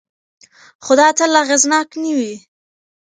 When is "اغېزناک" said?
1.43-1.89